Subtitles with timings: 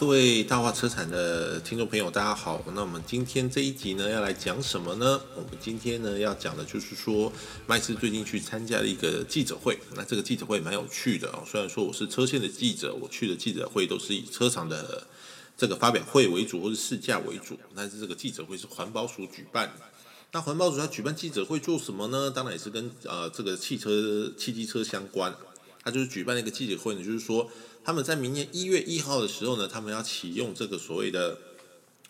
[0.00, 2.64] 各位大话车产的听众朋友，大家好。
[2.74, 5.20] 那我们今天这一集呢，要来讲什么呢？
[5.36, 7.30] 我们今天呢要讲的就是说，
[7.66, 9.78] 麦斯最近去参加了一个记者会。
[9.94, 11.44] 那这个记者会蛮有趣的哦。
[11.46, 15.06] 虽然说我是车线的记者，我去的记者会都是以车厂的
[15.54, 17.58] 这个发表会为主，或是试驾为主。
[17.76, 19.84] 但是这个记者会是环保署举办的。
[20.32, 22.30] 那环保署要举办记者会做什么呢？
[22.30, 25.34] 当然也是跟呃这个汽车、汽机车相关。
[25.82, 27.50] 他就是举办了一个记者会呢，就是说
[27.82, 31.38] 他们在明年一月一号的时候呢，他们要启用这个所谓的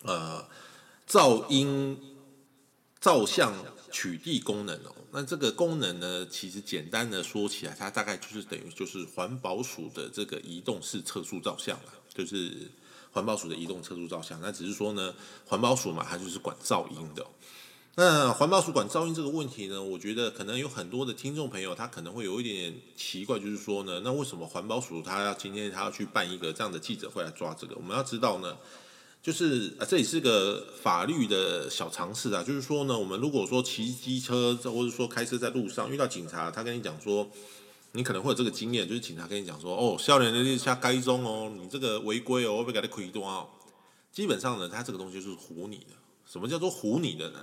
[0.03, 0.45] 呃
[1.07, 1.97] 噪音
[2.99, 3.53] 照相
[3.91, 4.95] 取缔功能哦。
[5.11, 12.69] 那这个功能呢，其实简单的说起来，它大概就是等于就是环保署的这个移动式测速照相了，就是
[13.11, 14.39] 环保署的移动测速照相。
[14.41, 15.13] 那只是说呢，
[15.45, 17.25] 环保署嘛，它就是管噪音的。
[17.95, 27.75] 那环保署管噪音这个问题呢，我觉得可能有很多的听众朋友他可能会有一点点奇怪，就是说呢，那为什么环保署他要今天他要去办一个这样的记者会来抓这个？
[27.75, 28.55] 我们要知道呢，
[29.21, 37.29] 就是啊，这也是个法律的小常识啊，就是说呢，我们如果说骑机车或者说开车在路上遇到警察，他跟你讲说，
[37.91, 43.49] 你可能会有这个经验，就是警察跟你讲说，哦，少年的下该中哦，你这个违规哦，我被给他亏多哦。
[44.13, 45.93] 基本上呢，他这个东西是唬你的。
[46.25, 47.39] 什么叫做唬你的呢？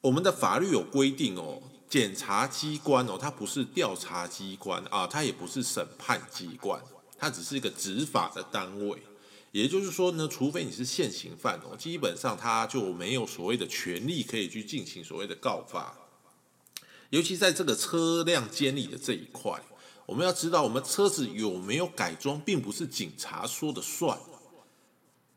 [0.00, 6.80] 我们的法律有规定哦，检察机关哦，它不是调查机关啊，它也不是审判机关，
[7.18, 9.02] 它只是一个执法的单位。
[9.50, 15.98] 也就是说呢，除非你是现行犯哦，基本上它就没有所谓的权利可以去进行所谓的告发。
[17.10, 19.60] 尤其在这个车辆监理的这一块，
[20.06, 24.16] 我们要知道，我们车子有没有改装，并不是警察说的算。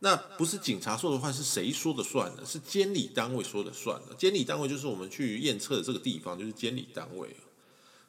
[0.04, 2.44] 那不是警察说的话，是谁说的算呢？
[2.44, 4.16] 是监理单位说的算的。
[4.16, 7.36] 监理单位就是我们去验测的这个地方，就是监理单位。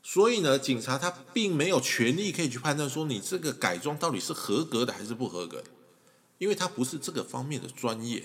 [0.02, 5.66] 所以呢，警察他并没有权利可以去判断说你这个改装到底是合格的还是不合格的，
[6.38, 8.24] 因为他不是这个方面的专业。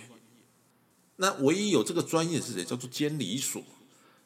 [1.18, 2.64] 那唯一有这个专业是谁？
[2.64, 3.62] 叫做监理所。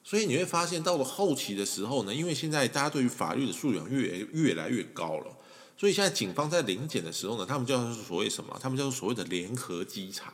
[0.04, 5.38] 所以你会发现，到了后期的时候呢，因为现在大家对于法律的素养越越来越高了。
[5.82, 8.56] 所以现在警方在临检的时候呢，他们叫做所谓什么？
[8.62, 10.32] 他们叫做所谓的联合稽查，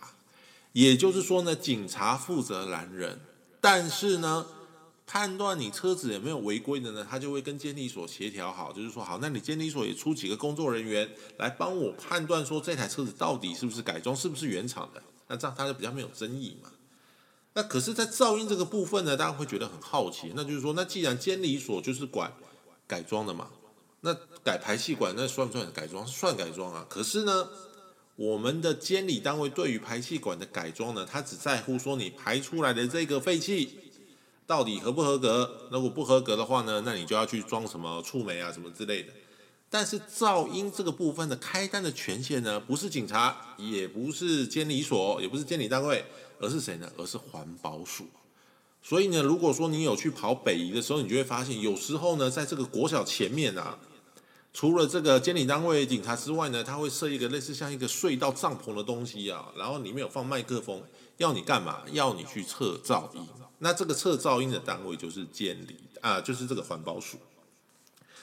[0.73, 3.21] 也就是说呢，警察负责拦人，
[3.61, 4.45] 但是呢，
[5.05, 16.69] 判断你车子有没有违规的呢，他就会跟监理所协调好，就是说好，那你监理所也出几个工作人员来帮我判断说这台车子到底是不是改装，是不是原厂的，那这样它就比较没有争议嘛。
[17.53, 22.33] 那可是，在噪音这个部分呢，大家会觉得很好奇，那就是说，那既然监理所就是管
[22.85, 23.47] 改装的嘛。
[24.01, 24.13] 那
[24.43, 26.05] 改排气管那算不算改装？
[26.05, 26.85] 算改装啊。
[26.87, 27.49] 可是呢，
[28.15, 33.77] 我们的监理单位对于排气管的改装呢，他只在乎说你排出来的这个废气
[34.45, 35.67] 到底合不合格。
[35.71, 39.11] 如果不合格的话呢，那你就要去装什么触媒啊什么之类的。
[39.69, 46.05] 但是噪音这个部分的开单的权限呢，不是警察，也不是监理所，也不是监理单位，
[46.39, 46.89] 而是谁呢？
[46.97, 48.05] 而是环保署。
[48.81, 53.77] 所以呢，如果说你有去跑北移的时候，你就会发现，有时候呢，在这个国小前面啊。
[54.57, 60.81] 除了这个监理单位警察之外呢，他会设一个类似像一个隧道帐篷的东西啊，然后里面有放麦克风，
[61.17, 61.83] 要你干嘛？
[61.91, 63.21] 要你去测噪音。
[63.59, 67.19] 那这个测噪音的单位就是监理啊，就是这个环保署。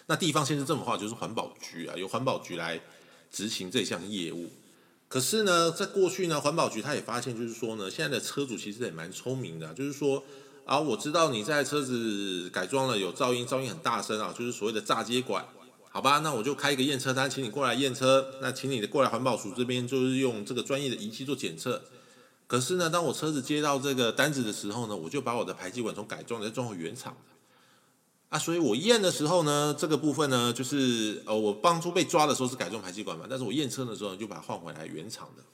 [0.07, 2.81] 那地方县市政府话就是环保局啊，由环保局来
[3.31, 4.51] 执行这项业务。
[5.07, 10.25] 可是呢，在过去呢，环保局他也发现，就是说呢，现在的车主其实也蛮聪明的，就是说
[10.65, 15.47] 啊，我知道你在车子改装了有噪音，噪音很大声啊，就是所谓的炸接管。
[15.95, 18.35] 好吧，那我就开一个验车单，请你过来验车。
[18.43, 21.85] 那请你过来环保署这边，就是用这个专业的仪器做检测。
[22.49, 27.17] 可是呢，当我车子接到这个单子的时候呢，我就把我的排气管从改装再装回原厂
[28.29, 35.45] 啊，所以我验的时候呢，这个部分呢，就是呃，我当初被抓的时候是改装排气管嘛，但是我验车的时候就把它换回来原厂的。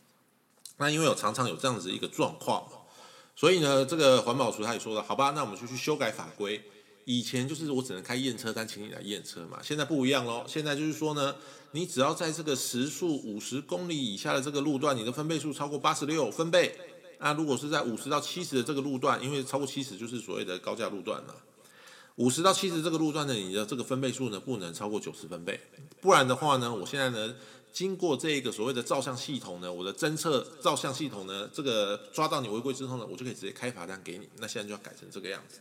[0.79, 2.67] 那因为我常常有这样子一个状况，
[3.37, 6.65] 所以呢，这个环保署他也说了，好吧，那我们就去修改法规。
[7.13, 9.59] 以前就是我只能开验车单，请你来验车嘛。
[9.61, 11.35] 现在不一样喽，现在就是说呢，
[11.73, 16.79] 你只要在这个时速五十公里以下的这个路段，你的分贝数超过八十六分贝。
[17.19, 21.35] 那如果是在五十到七十的这个路段，因为超过七十就是所谓的高架路段了。
[22.15, 25.59] 五十到七十这个路段呢，你的这个分贝数呢不能超过九十分贝，
[26.01, 27.35] 不然的话呢，我现在呢
[27.73, 34.29] 经过这个所谓的照相系统呢，我的侦测照相系统呢，这个抓到你违规之后呢，我就可以直接开罚单给你。
[34.39, 35.59] 那现在就要改成这个样子。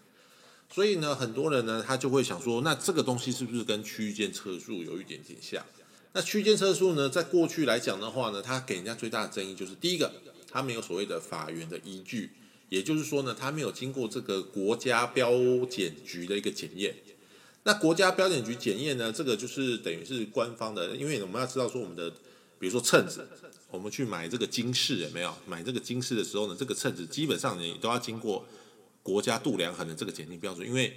[0.71, 5.65] 所以呢，很多人呢，他就会想说，那这个东西是不是跟区间测速有一点点像？
[6.13, 10.11] 那区间测速呢，在过去来讲的话呢，它给人家最大的争议就是，第一个，
[10.49, 12.31] 它没有所谓的法源的依据，
[12.69, 15.31] 也就是说呢，它没有经过这个国家标
[15.69, 16.95] 检局的一个检验。
[17.63, 22.09] 那国家标检局检验呢，这个就是等于是官方的，因为我们要知道说，我们的
[22.57, 23.27] 比如说秤子，
[23.69, 25.33] 我们去买这个金饰有没有？
[25.45, 28.47] 买这个金饰的时候呢，这个秤子基本上你都要经过
[29.09, 30.95] 国家度量衡的这个检定标准，因为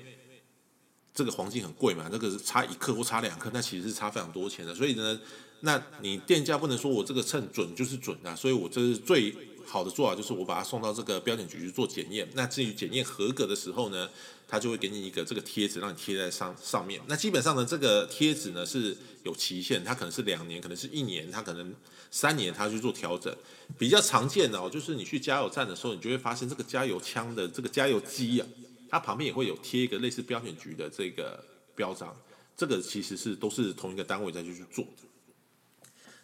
[1.14, 4.75] 这个黄金很贵嘛，那个是差一克或差两克，那其实是差非常多钱的。
[4.75, 5.19] 所以呢，
[5.61, 9.35] 那你店家不能说我这个秤准就是准啊，所以我这是最
[9.67, 12.29] 好的做法，就是我把它送到这个标准局去做检验。
[12.35, 14.09] 那至于检验合格的时候呢？
[14.49, 17.00] 他就会给你一个这个贴纸，让你贴在上上面。
[17.06, 21.75] 那基本上呢，这个贴纸呢是有期限，它可能是两年，可能是一年，它可能
[22.11, 23.35] 三年，它去做调整。
[23.79, 28.47] 比较常见的哦，就是你去加油站的时候，你就会发现这个加油枪的这个加油机啊，
[28.91, 31.43] 它旁边也会有贴一个类似标准局的这个
[31.75, 32.14] 标章。
[32.55, 35.09] 这个其实是都是同一个单位在去去做的。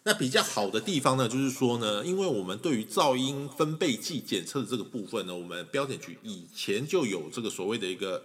[0.09, 8.25] 那比较好的地方呢，就是说呢，因为我们对于噪音分贝计检测的这个部分呢，我们标准局以前就有这个所谓的一个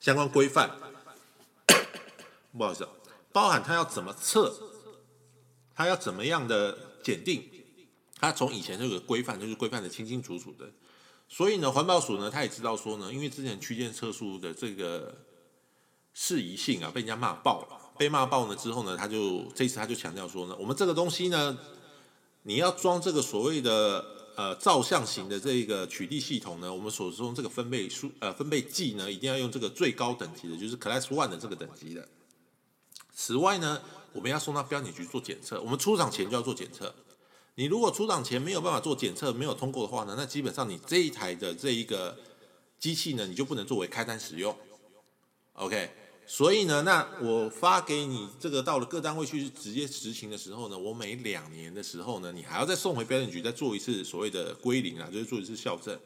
[0.00, 0.70] 相关规范，
[2.56, 2.88] 不好意思，
[3.30, 4.54] 包含它要怎么测，
[5.74, 7.44] 它要怎么样的检定，
[8.18, 10.72] 它从以前就有规范，就是规范的清清楚楚的。
[11.28, 15.26] 所以呢，环保署呢，他也知道说呢，因为之前区间测速的这个
[16.14, 17.87] 适宜性啊，被人家骂爆了。
[17.98, 21.58] 被骂爆呢之后呢，他就这次他就强调说呢，我们这个东西呢，
[22.44, 24.04] 你要装这个所谓的
[24.36, 32.08] 呃照相型的这一个取缔系统呢，我们所用这个分贝数呃分贝计呢，一定要用这个最高等级的，就是 Class One 的这个等级的。
[33.12, 36.94] 此外呢，我们要送到标检局做检测，我们出厂前就要做检测。
[37.56, 42.16] 你如果出厂前没有办法做检测，没有通过的话呢，那基本上你这一台的这一个
[42.78, 44.56] 机器呢，你就不能作为开单使用。
[45.54, 45.90] OK。
[46.30, 55.98] 所以呢，那我发给你这个到了各单位去直接执行的时候呢，我每两年的时候呢，你还要再送回标准局再做一次所谓的归零啊，就是做一次校正。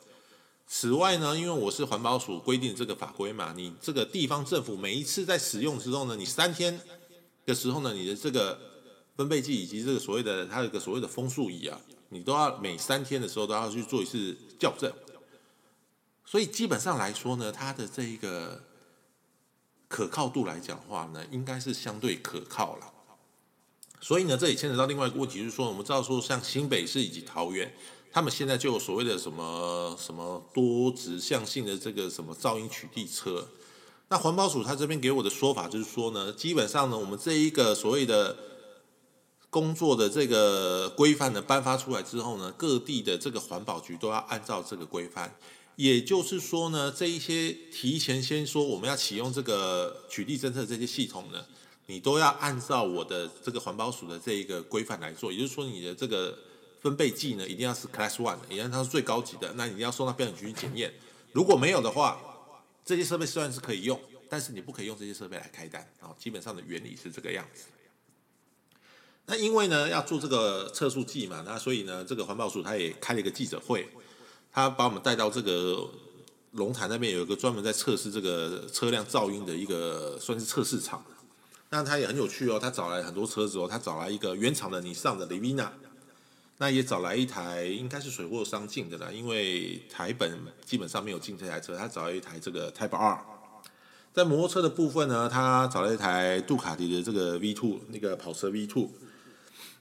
[0.68, 6.80] 此外呢，因为我是环保署规定这个法规嘛，你这个地方政府每一次在使用之后呢，你三天
[7.44, 8.56] 的时候呢，你的这个
[9.16, 11.80] 分贝计以及这个所谓的它有个所谓的风速仪啊，
[12.10, 14.92] 你都要每三天的时候都要去做一次校正。
[16.24, 18.62] 所以基本上来说呢，它的这一个。
[19.92, 22.90] 可靠度来讲的话呢，应该是相对可靠了。
[24.00, 27.74] 所以呢，这也牵扯到另外一个问题，就是说，我们知道说，像新北市以及桃园，
[28.10, 33.46] 他们现在就有所谓的什么什么多指向性的这个什么噪音取缔车。
[34.08, 38.36] 那环保署他这边给我的说法就是说呢，基本上呢，我们这一个所谓的
[39.50, 45.36] 工作的这个规范呢颁发出来之后呢，各地的这个环保局都要按照这个规范。
[45.76, 51.44] 也就是说呢，这一些提前先说我们要启用这个取缔侦测这些系统呢，
[51.86, 55.32] 你都要按照我的这个环保署的这一个规范来做。
[55.32, 56.38] 也就是说，你的这个
[56.80, 60.92] 分贝计呢，一定要是 Class One，也让它是最高级的，那你要送到标准局去检验。
[61.32, 62.20] 如果没有的话，
[62.84, 63.98] 这些设备虽然是可以用，
[64.28, 66.14] 但是你不可以用这些设备来开单啊。
[66.18, 67.64] 基本上的原理是这个样子。
[69.24, 73.88] 那因为呢要做这个测速计嘛，那所以呢，这个环保署他也开了一个记者会。
[74.52, 75.88] 他把我们带到这个
[76.52, 81.02] 龙潭那边，有一个专门在测试这个车辆噪音的一个算是测试场。
[81.70, 85.68] 那他也很有趣哦，他找来很多车子哦，他找来一个原厂的你上的 Livina，
[86.58, 93.24] 那也找来一台应该是水货商进的啦，因为台本基本上没有进这台车，他找了一台这个 Type R。
[94.12, 98.90] 在摩托车的部分呢，他找了一台杜卡迪的这个 V Two，那个跑车 V Two，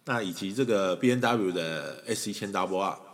[0.06, 3.11] 那以及这个 B N W 的 S 一千 WR。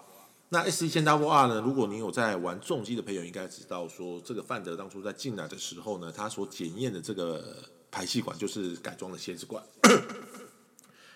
[0.50, 1.60] 那 S 一千 W R 呢？
[1.60, 9.62] 如果你有在玩重机的朋友，应该知道说，这个范德当初在进来的时候呢，他所检验的这个排气管就是改装的蝎子管。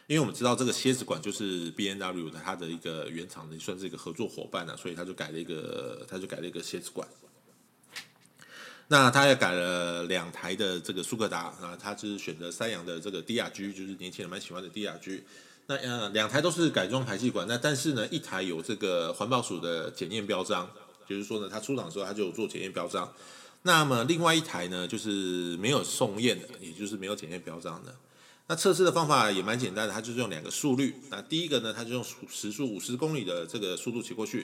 [0.08, 7.08] 因为我们知道这个蝎子管就是 B N W 的它的一个原厂的，算是一个合作伙伴呢，所以他就改了一个，他就改了一个蝎子管。
[8.90, 15.24] 那他也改了两台的这个苏格达啊，他是选择三洋的这个 D R G，就是年轻人蛮喜欢的 D R G。
[15.72, 20.70] 那呃，两台都是改装排气管，那但是呢，一台有这个环保署的检验标章，
[21.08, 23.10] 就是说呢，它出厂的时候它就有做检验标章。
[23.62, 27.96] 那么另外一台呢，就是没有送验的，也就是没有检验标章的。
[28.48, 30.94] 那测试的方法也蛮简单的，它就是用两个速率。
[31.10, 34.42] 那第一个呢，它就用时速五十公里的这个速度骑过去；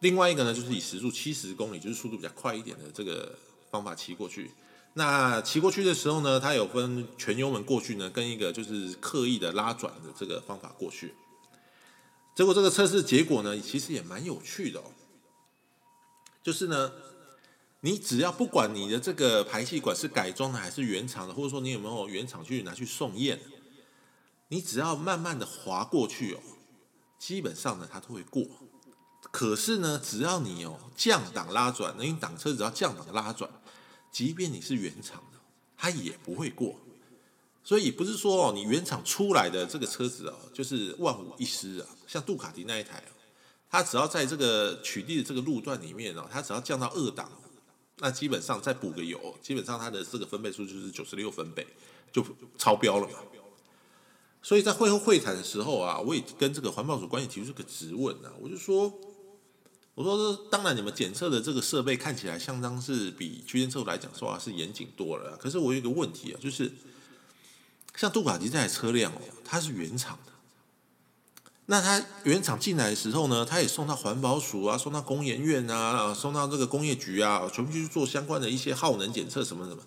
[0.00, 3.36] 另外一个呢，就是以时速七十公里，就是速度比较快一点的这个
[3.70, 4.50] 方法骑过去。
[4.94, 11.14] 那骑过去的时候呢，它有分全油门过去呢，跟一个就是刻意的拉转的这个方法过去。
[12.34, 14.84] 结果这个测试结果呢，其实也蛮有趣的哦。
[16.42, 16.92] 就是呢，
[17.80, 23.40] 你只要不管你的这个排气管是改装的还是原厂的，或者说你有没有原厂去拿去送验，
[24.48, 26.40] 你只要慢慢的滑过去哦，
[27.18, 28.44] 基本上呢它都会过。
[29.30, 33.48] 可是呢，只要你哦降档拉转，那你挡车只要降档拉转。
[34.12, 35.38] 即便你是原厂的，
[35.76, 36.76] 它也不会过。
[37.64, 41.86] 所以不是说哦，你原厂出来的这个车子哦，就是万无一失啊。
[42.06, 43.02] 像杜卡迪那一台，
[43.70, 47.30] 它只要在这个取缔的这个路段里面哦，它只要降到二档，
[47.98, 51.66] 那基本上再补个油，基本上它的这个分贝数就是九十六分贝，
[52.12, 52.24] 就
[52.58, 53.18] 超标了嘛。
[54.42, 58.92] 所以在会后会谈的时候啊，我也跟这个环保署官员提出个质问啊，我就说，
[59.94, 66.72] 我说当然你们检测的这个设备看起来相当是比区间测来讲说话是严谨多了，可是我有一个问题啊，就是
[67.94, 70.32] 像杜卡迪这台车辆哦，它是原厂的，
[71.66, 79.82] 那它原厂进来的时候呢，它也送到环保署啊，送到工研院啊，送到这个工业局啊，全部去做相关的一些耗能检测什么什么。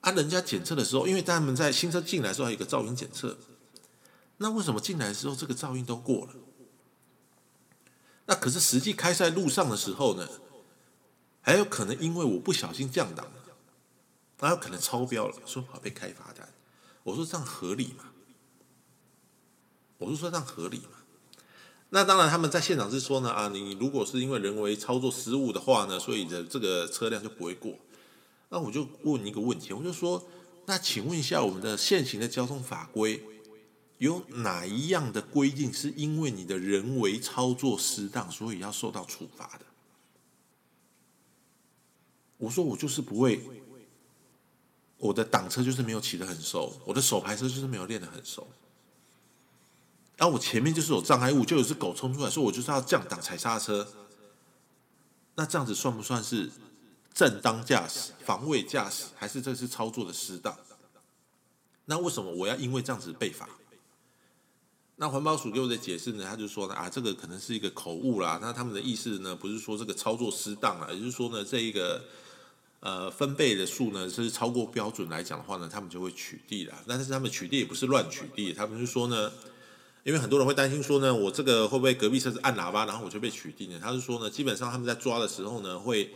[0.00, 3.36] 啊，人家检测的时候，因为他们在新车进来的时候还有一个噪音检测。
[4.38, 6.32] 那为什么进来的时候这个噪音都过了？
[8.30, 10.28] 那可是实际开在路上的时候呢，
[11.40, 13.32] 还有可能因为我不小心降档了，
[14.38, 16.46] 还有可能超标了，说好被开罚单。
[17.04, 18.04] 我说这样合理吗？
[19.96, 20.98] 我是说这样合理吗？
[21.88, 27.78] 那当然他们在现场是说呢啊，你如果是因为人为操作失误的话呢，所以的这个车辆就不会过。
[28.50, 30.28] 那我就问一个问题，我就说，
[30.66, 33.24] 那请问一下我们的现行的交通法规。
[33.98, 39.66] 有哪一样的规定是因为你的人为操作失当，所以要受到处罚的？
[42.36, 43.42] 我说我就是不会，
[44.96, 48.46] 我的挡车就是没有骑得很熟，我的手排车就是没有练得很熟，
[50.16, 53.92] 然后我前面就是有障碍物，就有只狗冲出来，说我就是要降档踩刹车，
[55.34, 56.48] 那这样子算不算是
[57.12, 60.56] 正当驾驶、防卫驾驶，还是这是操作的失当？
[61.86, 63.48] 那为什么我要因为这样子被罚？
[65.00, 66.26] 那环保署给我的解释呢？
[66.28, 68.40] 他就说呢啊，这个可能是一个口误啦。
[68.42, 72.02] 那他们的意思呢，不是说这个操作失当啊，也就是说呢，这一个
[72.80, 76.74] 呃分贝的数呢是超过标准来讲的话呢，他们就会取缔了。
[76.86, 79.32] 但是他们取缔也不是乱取缔，他们是说呢，
[80.02, 83.78] 因为很多人会担心说呢，我这个会不会隔壁车子按喇叭，然后我就被取缔呢？
[83.80, 86.12] 他是说呢，基本上他们在抓的时候呢，会。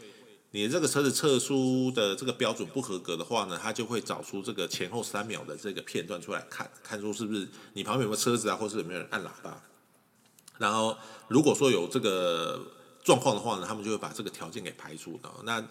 [0.53, 9.63] 你这个车子测速的这个标准不合格的话呢，它就会找出这个前后三秒的这个片段出来看，看出是不是你旁边有没有车子啊，或是有没有人按喇叭。
[10.59, 10.97] 然后
[11.29, 12.65] 如果说有这个
[13.03, 15.31] 状况的话呢，他们就会把这个条件给排除的。
[15.45, 15.67] 那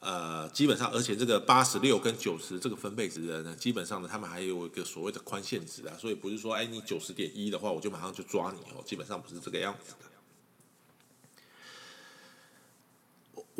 [0.00, 10.06] 呃，基本上，而且这个八十六跟九十这个分贝值的呢，基本上呢，他们还有一个所谓的宽限值啊，所以不是说，哎，你九十点一的话，我就马上就抓你哦，基本上不是这个样子的。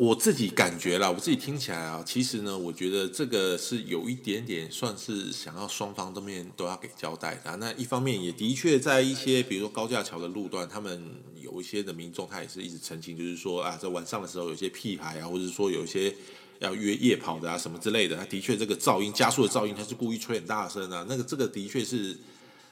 [0.01, 7.55] 我自己感觉啦，我自己听起来啊，其实呢，我觉得这个是有一点点算是想要双方都面都要给交代的。
[7.57, 16.11] 那一方面也的确在一些比如说高架桥的路段，他们有一些的民众他也是一直澄清，就是说啊，在晚上的时候有些屁孩啊，或者说有一些
[16.57, 22.17] 要约夜跑的啊什么之类的，他的确这个噪音加速的噪音，他是故意吹很大声啊，那个这个的确是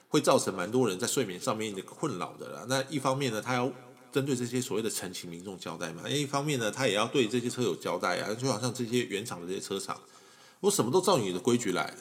[0.08, 2.66] 会造成蛮多人在睡眠上面的困扰的啦。
[2.68, 3.72] 那一方面呢，他要。
[4.12, 10.00] 针对这些所谓的澄清民众交代嘛，另一方面呢，他也要对这些车友交代啊，就好像这些原厂的这些车厂，
[10.62, 11.96] 我什么都照你的规矩来，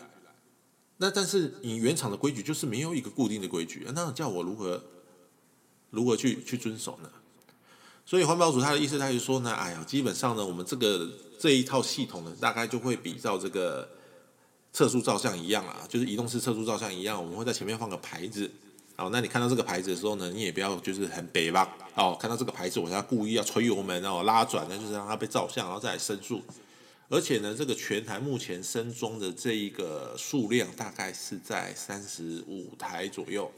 [0.97, 4.83] 那但是你原厂的规矩就是没有一个固定的规矩，那叫我如何
[5.91, 7.11] 如何去去遵守呢？
[8.07, 13.87] 所以环保署他的意思，他就说呢，哎呀，基本上呢，我们这个这一套系统呢，大概就会比照这个
[14.73, 18.51] 测速照相一样啊，就是移动式测速照相一样，我们会在前面放个牌子。
[18.99, 21.73] 哦，那你看到这个牌子的时候呢，你也不要就是很北吧。
[21.95, 26.43] 哦，看到这个牌子，我要故意要吹油门，然后拉转，那就是让它被照相，然后再来申诉。
[27.09, 33.49] 而且呢，这个全台目前升装的这一个数量大概是在三十五台左右，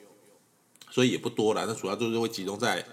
[0.90, 1.64] 所以也不多了。
[1.66, 2.84] 那主要就是会集中在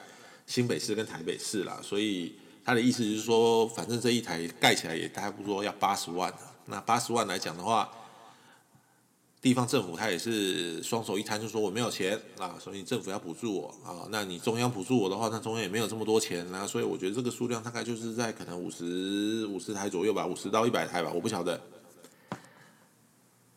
[0.46, 1.82] 新北市跟台北市啦。
[1.84, 6.34] 所以他的意思就是说，反正这一台盖起来也大概不多，要八十万。
[6.68, 7.90] 那八十万来讲的话。
[9.40, 14.08] 地方政府他也是双手一摊，就说我没有钱啊，所以政府要补助我啊。
[14.10, 16.66] 那你中央补助我的话，那中央也没有这么多钱啊。
[16.66, 21.62] 所以我觉得这个数量大概就是在可能五十五十台左右吧，五十到一百台吧，我不晓得。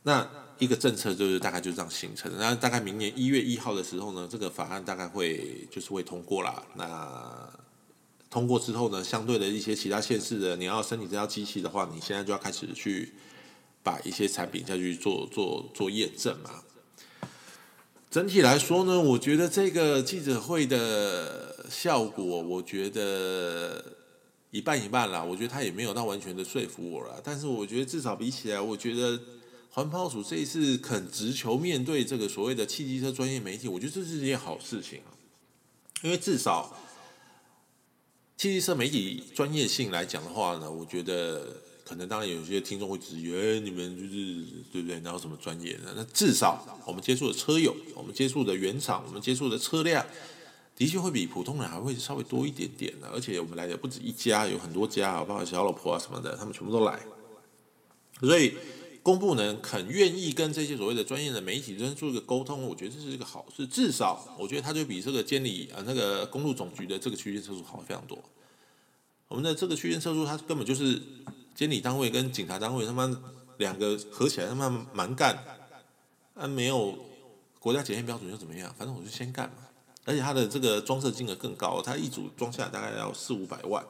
[0.03, 2.31] 那一个政策就是大概就这样形成。
[2.37, 6.63] 那大概明年一月一号的时候呢，这个法案大概会就是会通过了。
[6.77, 7.51] 那
[8.29, 13.15] 通过之后呢，相对的一些其他县市的，你要申请这套机器的话，你现在就要开始去。
[13.83, 16.63] 把一些产品下去做做做验证嘛。
[18.11, 23.85] 整体来说呢，我觉得这个记者会的效果，我觉得
[24.51, 25.23] 一半一半啦。
[25.23, 27.21] 我觉得他也没有到完全的说服我了。
[27.23, 29.21] 但是我觉得至少比起来，我觉得
[29.71, 35.15] 环保署这一次肯直球面对这个所谓的汽机车专业媒体，我觉得这是一件好事情啊。
[36.03, 36.77] 因为至少
[38.37, 41.63] 汽机车媒体专业性来讲的话呢，我觉得。
[41.91, 45.01] 可能当然有些听众会质疑，哎，你们就是对不对？
[45.01, 45.93] 哪有什么专业的？
[45.97, 50.07] 那至少我们接触的车友，我们接触的原厂，我们接触的车辆，
[50.77, 53.09] 的确会比普通人还会稍微多一点点的。
[53.09, 57.01] 而且我们来的不止一家，有很多家，包括小老婆啊什么的，他们全部都来。
[58.21, 58.55] 所以
[59.03, 63.67] 公布呢，肯愿意跟这些所谓的专业的媒体人做一个沟通，我觉得这是一个好事。
[63.67, 68.17] 至少我觉得他就比这个监理啊那个公路总局的这个区间车速好非常多。
[69.27, 71.03] 我们的这个区间车速，它根本就是。
[71.61, 73.15] 监理单位跟警察单位，他妈
[73.59, 75.39] 两个合起来，他妈蛮干，
[76.35, 76.99] 啊，没有
[77.59, 78.75] 国家检验标准又怎么样？
[78.79, 79.57] 反正我就先干嘛。
[80.07, 83.85] 而且他的这个装设金额更高，他一组装下大概要四五百万，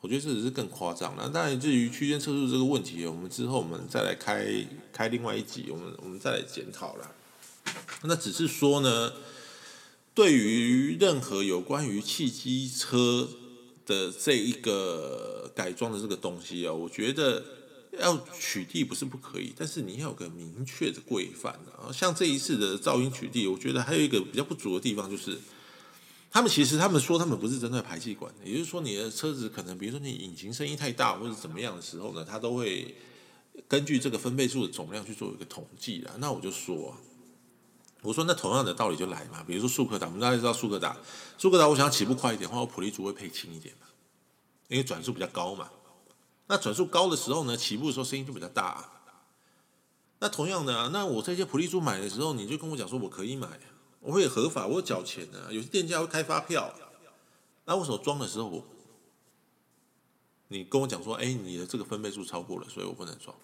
[0.00, 1.28] 我觉得这只是更夸张了。
[1.28, 7.12] 当然，至于区间测速这个问题，我们之后我们再来开开另外一集，我们我们再来检讨了。
[8.02, 9.12] 那只是说呢，
[10.14, 13.28] 对于任何有关于汽机车。
[13.88, 17.42] 的这一个改装的这个东西啊，我觉得
[17.98, 21.90] 要取缔不是不可以，但是你要有个明确的规范啊。
[21.90, 25.38] 像这一次的噪音取缔，我觉得还有一个比较不足的地方，就是
[26.30, 32.94] 他们其实他们说他们不是针对排气管，也就是说你的车子可能比如说你引擎声音太大或者怎么样的时候呢，它都会
[33.66, 36.14] 根据这个分贝数的总量去做一个统计的。
[36.18, 36.94] 那我就说。
[38.02, 40.96] 我说那同样的道理就来嘛，比如说速克达，我们大家知道速克达，
[41.36, 43.86] 速克达我想起步快一点，或者普利族会配轻一点嘛，
[44.68, 45.68] 因为转速比较高嘛。
[46.46, 48.88] 那转速高的时候呢，起步的时候声音就比较大。
[50.20, 53.48] 那同样的，啊那我这些普利族买的时候，你就跟我讲说我可以买，
[54.00, 56.72] 我会合法，我有缴钱的，有些店家会开发票。
[57.64, 58.64] 那为什么装的时候，
[60.48, 63.36] 你跟我讲说，哎，你的这个分贝数超过了，所以我不能装。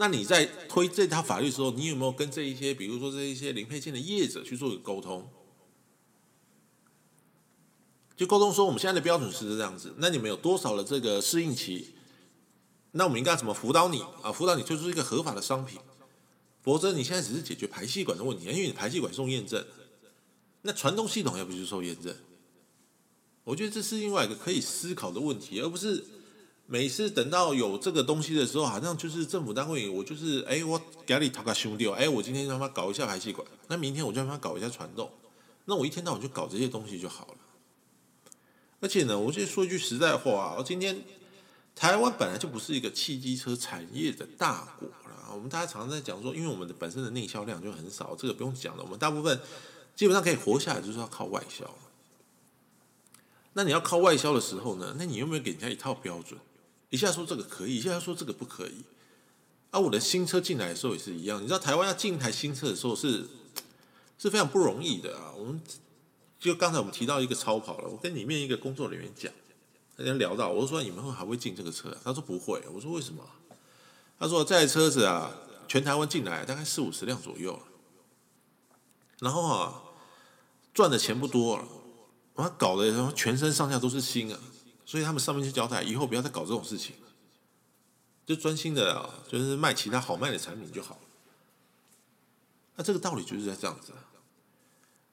[0.00, 5.28] 那你在推这条法律的时候，你有没有跟这一些，比如说这一些零配件的业者去做一个沟通？
[8.16, 11.94] 就沟通说，我们现在的标准是这样子，那你们有多少的这个适应期？
[12.92, 14.30] 那我们应该怎么辅导你啊？
[14.30, 15.80] 辅导你推出一个合法的商品，
[16.62, 19.66] 否则你现在只是解决排气管的问题，因为你排气管送验证，
[20.62, 22.14] 那传动系统要不就受验证？
[23.42, 26.04] 我觉得这是另外一个可以思考的问题，而不是。
[26.70, 35.10] 每次等到有这个东西的时候，好像就是政府单位，我就是哎，我给你讨个兄弟哦，哎，我今天让他搞一下排气管，那明天我就让他搞一下传动，
[35.64, 37.34] 那我一天到晚就搞这些东西就好了。
[38.80, 41.02] 而且呢，我就说一句实在话啊，我今天
[41.74, 49.40] 台湾本来就不是一个汽机车产业的大国了，我们大家常常在讲说，因为我们的本身的内销量就很少，这个不用讲了，我们大部分
[49.96, 51.64] 基本上可以活下来，就是要靠外销。
[53.54, 56.38] 那你要靠外销的时候呢，那你有没有给人家一套标准？
[56.90, 58.84] 一下说这个可以，一下说这个不可以。
[59.70, 61.42] 啊，我的新车进来的时候也是一样。
[61.42, 63.26] 你知道台湾要进一台新车的时候是
[64.18, 65.32] 是非常不容易的啊。
[65.36, 65.60] 我们
[66.40, 69.30] 就刚才我们提到一个超跑了，我跟里面一个工作人员讲，
[69.96, 71.94] 大家聊到，我说你们会还会进这个车？
[72.02, 72.62] 他说不会。
[72.72, 73.22] 我说为什么？
[74.18, 75.32] 他说这台车子啊，
[75.68, 77.60] 全台湾进来大概四五十辆左右，
[79.18, 79.82] 然后啊
[80.72, 81.68] 赚的钱不多了，
[82.34, 84.40] 他搞的全身上下都是新啊。
[84.88, 86.94] 所以他们上面就交代，以后不要再搞这种事情，
[88.24, 91.00] 就专心的啊，就是卖其他好卖的产品就好了。
[92.74, 93.92] 那这个道理就是在这样子。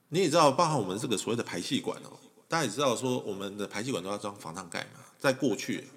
[0.07, 5.01] 你也知道，包含我们这个所谓的排气管哦，大家也知道说，我们的排气管都要装防烫盖嘛。
[5.19, 5.89] 在过去，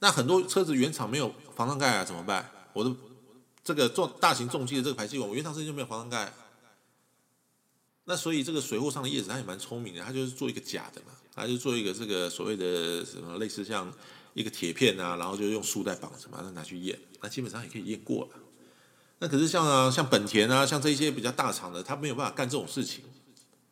[0.00, 2.50] 那很多车子原厂没有防烫盖啊，怎么办？
[2.72, 2.92] 我的
[3.62, 6.32] 这个重大型重机的这个排气管，我原厂车就没有防烫盖。
[8.08, 11.12] 那所以这个水货上的叶子他也蛮聪明的，他就是做一个假的嘛。
[11.34, 13.92] 他就做一个这个所谓的什么类似像
[14.34, 18.30] 一个铁片啊，然后就用束带绑着，把它拿去验，那基本上也可以验过了。
[19.20, 23.04] 那可是像啊像本田啊，像这些比较大厂的，他没有办法干这种事情。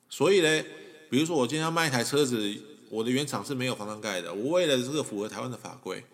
[0.09, 0.65] 所以呢，
[1.11, 2.57] 比如说我今天要卖一台车子，
[2.89, 6.05] 我的原厂是没有防撞盖的，我为了这个符合台湾的法规，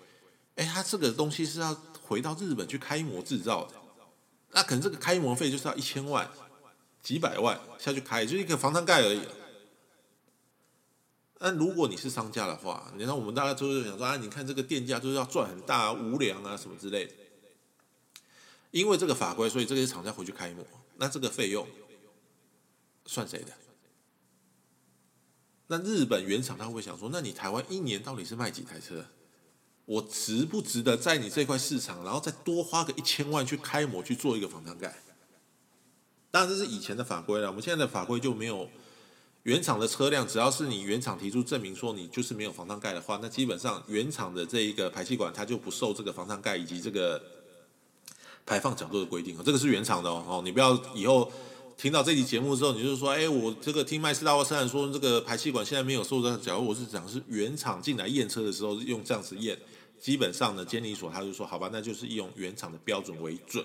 [0.55, 3.75] 哎，他这个东西是要回到日本去开模制造的，
[4.53, 6.31] 那可能这个开模费就是要一千万、
[7.03, 9.21] 几百万下去开，就一个防弹盖而已。
[11.41, 17.13] 那如果你是商家的话，你看我们大家都是想说啊，你看这个店家就是要赚很大无良啊什么之类的，
[18.71, 20.65] 因为这个法规，所以这些厂家回去开模，
[20.99, 21.67] 那这个费用
[23.07, 23.53] 算谁的？
[25.67, 29.07] 那日本原厂他会想说，那你台湾一年到底是卖几台车？
[29.85, 35.03] 我值不值得在你这块市场，然后再多花个一千万去开模去做一个防弹盖？
[36.33, 38.69] 当然这是以前的法规了，我们现在的法规就没有。
[39.45, 47.21] 原厂的车辆，只要是你原厂提出证明说你就是没有防烫盖的话，那基本上原厂的这一个排气管它就不受这个防烫盖以及这个
[48.47, 51.31] 排放角度的规定这个是原厂的哦，你不要以后。
[51.75, 59.59] 听到这期节目之后，你就说，哎，我这个听麦斯大货车展说这个排气管现在没有受到，假如我是讲是原厂进来验车的时候用这样子验，
[59.99, 63.65] 基本上呢，监理所他就说，好吧，那就是用原厂的标准为准。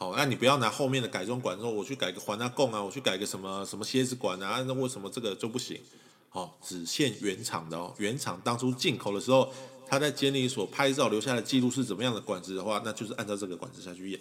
[0.00, 5.80] 好，那你不要拿后面的改装管说我去改个环啊供啊，我去改个什么什么蝎子管啊，那为什么这个就不行？
[6.28, 9.52] 好，只限原厂的哦，原厂当初进口的时候。
[9.90, 14.20] 他在监理所拍照留下的记录是怎么样的管子的话，那就是按照这个管子下去验。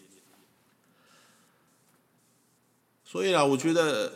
[3.03, 4.13] 所以啦，我觉得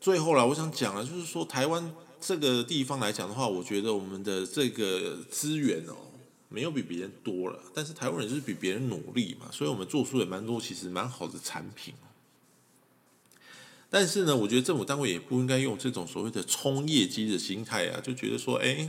[0.00, 5.94] 最后啦，我想讲了，就是说台湾这个地方来讲的话，我觉得我们的这个资源哦，
[6.48, 11.94] 没有比别人多了，但是台湾人就是比别人努力嘛，所以我们做出也蛮多其实蛮好的产品。
[13.90, 18.88] 但是呢，我觉得政府单位也不应该用这种所谓的冲业绩的心态啊，就觉得说，哎。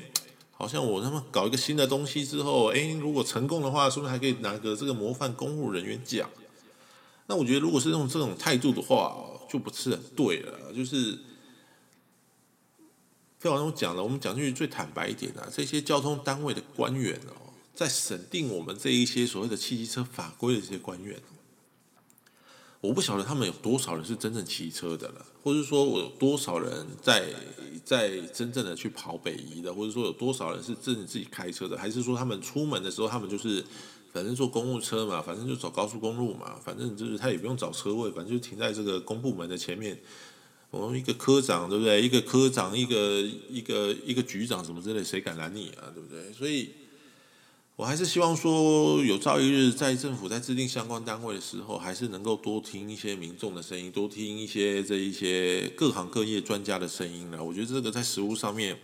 [0.58, 6.30] 好像我他妈搞一个新的东西之后，哎，如果成功的话，是不是还可以拿个这个模范公务人员奖？
[7.28, 9.18] 那我觉得，如果是用这种态度的话，
[9.50, 10.72] 就不是很对了。
[10.74, 11.20] 就是，
[13.38, 17.45] 就好像我讲了，我们讲句最坦白一点啊，这些交通单位的官员哦，
[17.76, 21.20] 在审定我们这一些所谓的汽机车法规的这些官员。
[22.82, 27.34] 我不晓得他们有多少人是真正骑车的了，或者说我有多少人在
[27.84, 33.66] 在真正的去跑北移的，或者说有多少人是真正自己开车的，还是说他们出门的时候他们就是
[34.14, 40.00] 反正坐公务车嘛，反正就走高速公路嘛，反正就是他也不用找车位，反正就停在这个公部门的前面。
[40.70, 42.00] 我们一个科长对不对？
[42.04, 45.90] 一个科长，一个一个一个局长什么之类，谁敢拦你啊？
[45.92, 46.32] 对不对？
[46.34, 46.70] 所以。
[47.78, 57.44] 我还是希望说，有朝一日在政府在制定相关单位的时候，还是能够多听一些民众的声音，多听一些这一些各行各业专家的声音了。
[57.44, 58.80] 我觉得这个在实务上面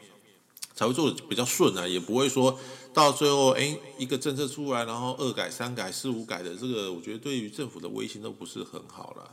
[0.75, 2.59] 才会做的比较顺啊，也不会说
[2.93, 9.31] 到最后，哎，一个政策出来，然后二改、三改、四五改的，这个我觉得对于政府的威信都不是很好了。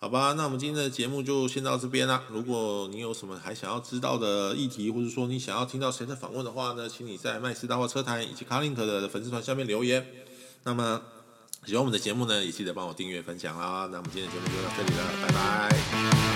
[0.00, 2.22] 好吧，那我们今天的节目就先到这边啦。
[2.30, 10.06] 如果你有什么还想要知道的议题，或者说你想要听到谁的访问的话呢，请你在麦斯大话车台以及卡林特的粉丝团下面留言。
[10.62, 11.02] 那么
[11.66, 13.88] 喜欢我们的节目呢，也记得帮我订阅分享啦。
[13.90, 16.27] 那我们今天的节目就到这里了，拜拜。